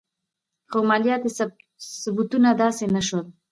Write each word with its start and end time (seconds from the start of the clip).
خو 0.69 0.77
مالیاتي 0.89 1.29
ثبتونه 2.03 2.49
داسې 2.61 2.85
نه 2.95 3.01
شول. 3.07 3.25